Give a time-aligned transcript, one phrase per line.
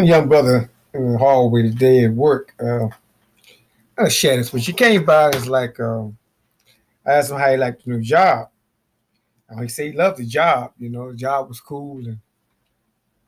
[0.00, 2.54] a young brother in the hallway today at work.
[2.60, 2.88] Uh,
[3.98, 6.16] I share this, but she came by was like, um,
[7.06, 8.48] I asked him how he liked the new job.
[9.48, 10.72] And he said he loved the job.
[10.78, 12.18] You know, the job was cool and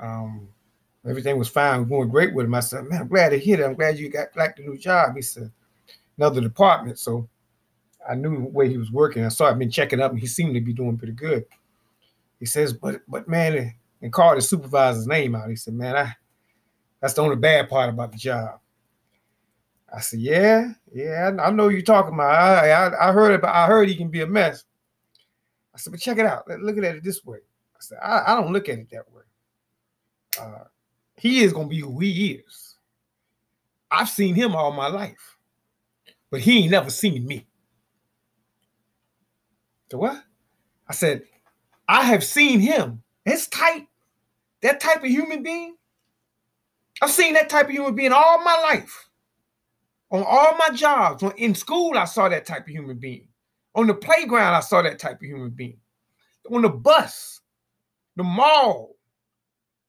[0.00, 0.48] um,
[1.06, 2.54] everything was fine, going great with him.
[2.54, 3.66] I said, man, I'm glad to hear that.
[3.66, 5.16] I'm glad you got like the new job.
[5.16, 5.50] He said,
[6.16, 6.98] another department.
[6.98, 7.28] So
[8.08, 9.24] I knew where he was working.
[9.24, 11.44] I saw I've been checking up and he seemed to be doing pretty good.
[12.40, 15.48] He says, but but man, and called the supervisor's name out.
[15.48, 16.16] He said, man, I
[17.02, 18.60] that's the only bad part about the job.
[19.92, 22.32] I said, yeah, yeah, I know you're talking about.
[22.32, 23.54] I, I, I heard about.
[23.54, 24.64] I heard he can be a mess.
[25.74, 26.48] I said, but check it out.
[26.48, 27.38] Look at it this way.
[27.74, 29.22] I said, I, I don't look at it that way.
[30.40, 30.64] Uh,
[31.16, 32.76] he is gonna be who he is.
[33.90, 35.36] I've seen him all my life,
[36.30, 37.46] but he ain't never seen me.
[39.90, 40.22] So what?
[40.88, 41.24] I said,
[41.88, 43.02] I have seen him.
[43.24, 43.82] His type,
[44.62, 45.76] that type of human being.
[47.02, 49.08] I've seen that type of human being all my life.
[50.12, 53.26] On all my jobs, in school, I saw that type of human being.
[53.74, 55.78] On the playground, I saw that type of human being.
[56.52, 57.40] On the bus,
[58.14, 58.94] the mall,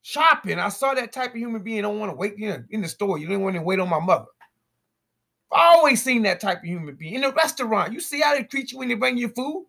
[0.02, 1.80] shopping, I saw that type of human being.
[1.80, 3.20] I Don't want to wait you know, in the store.
[3.20, 4.25] You don't want to wait on my mother.
[5.52, 7.14] I've always seen that type of human being.
[7.14, 9.67] In the restaurant, you see how they treat you when they bring you food?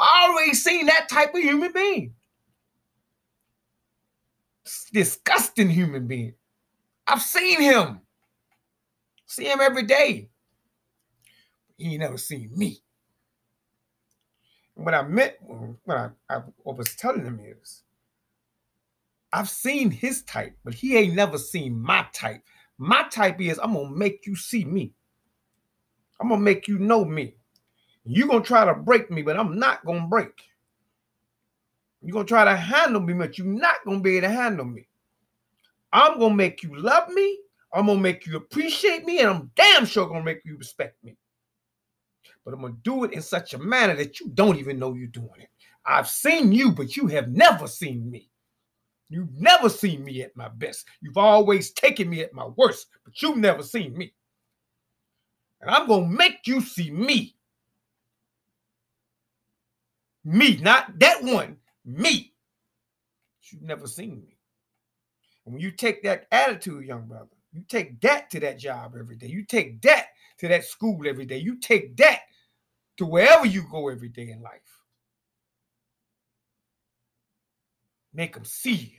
[0.00, 2.14] I've always seen that type of human being.
[4.92, 6.34] Disgusting human being.
[7.12, 8.00] I've seen him.
[9.26, 10.30] See him every day.
[11.76, 12.78] He never seen me.
[14.74, 15.34] what I meant,
[15.84, 17.82] what I, I was telling him is,
[19.32, 22.42] I've seen his type, but he ain't never seen my type.
[22.78, 24.94] My type is I'm gonna make you see me.
[26.20, 27.34] I'm gonna make you know me.
[28.04, 30.42] You're gonna try to break me, but I'm not gonna break.
[32.02, 34.88] You're gonna try to handle me, but you're not gonna be able to handle me.
[35.92, 37.38] I'm gonna make you love me,
[37.72, 41.16] I'm gonna make you appreciate me, and I'm damn sure gonna make you respect me.
[42.44, 45.08] But I'm gonna do it in such a manner that you don't even know you're
[45.08, 45.48] doing it.
[45.84, 48.30] I've seen you, but you have never seen me.
[49.08, 50.86] You've never seen me at my best.
[51.00, 54.14] You've always taken me at my worst, but you've never seen me.
[55.60, 57.36] And I'm gonna make you see me.
[60.24, 62.32] Me, not that one, me.
[63.50, 64.36] You've never seen me.
[65.44, 69.16] And when you take that attitude, young brother, you take that to that job every
[69.16, 69.26] day.
[69.26, 70.06] You take that
[70.38, 71.38] to that school every day.
[71.38, 72.20] You take that
[72.96, 74.60] to wherever you go every day in life.
[78.14, 78.98] Make them see you.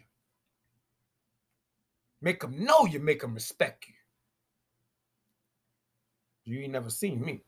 [2.21, 3.93] Make them know you, make them respect you.
[6.45, 7.41] You ain't never seen me.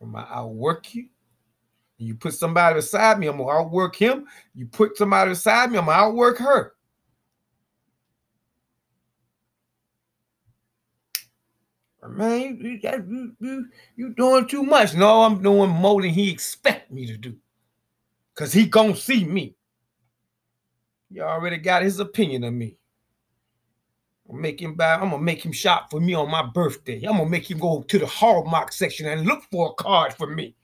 [0.00, 1.08] Gonna outwork you.
[1.98, 4.26] You put somebody beside me, I'm gonna outwork him.
[4.54, 6.75] You put somebody beside me, I'm gonna outwork her.
[12.08, 14.94] Man, you, you, you, you doing too much.
[14.94, 17.36] No, I'm doing more than he expect me to do.
[18.34, 19.56] Cause he gonna see me.
[21.10, 22.76] He already got his opinion of me.
[24.28, 26.96] I'm him buy, I'm gonna make him shop for me on my birthday.
[27.04, 30.26] I'm gonna make him go to the Hallmark section and look for a card for
[30.26, 30.54] me.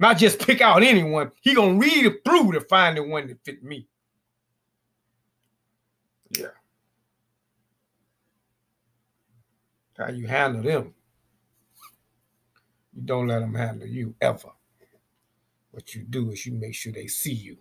[0.00, 1.30] Not just pick out anyone.
[1.42, 3.86] He gonna read it through to find the one that fit me.
[6.30, 6.46] Yeah.
[9.98, 10.94] How you handle them.
[12.94, 14.50] You don't let them handle you ever.
[15.70, 17.58] What you do is you make sure they see you.